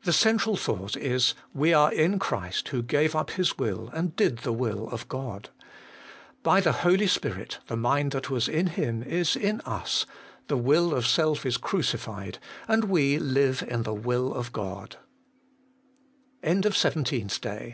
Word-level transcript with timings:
The 0.04 0.12
central 0.12 0.56
thought 0.58 0.94
is: 0.94 1.32
We 1.54 1.72
are 1.72 1.90
in 1.90 2.18
Christ, 2.18 2.68
who 2.68 2.82
gave 2.82 3.16
up 3.16 3.30
His 3.30 3.56
will 3.56 3.88
and 3.94 4.14
did 4.14 4.40
the 4.40 4.52
will 4.52 4.90
of 4.90 5.08
God. 5.08 5.48
By 6.42 6.60
the 6.60 6.72
Holy 6.84 7.06
Spirit 7.06 7.58
the 7.66 7.74
mind 7.74 8.10
that 8.12 8.28
was 8.28 8.46
In 8.46 8.66
Him 8.66 9.02
is 9.02 9.36
In 9.36 9.62
us, 9.62 10.04
the 10.48 10.58
will 10.58 10.92
of 10.94 11.06
self 11.06 11.46
is 11.46 11.56
crucified, 11.56 12.38
and 12.68 12.84
we 12.90 13.12
Hue 13.16 13.56
in 16.42 16.62
t 16.62 17.58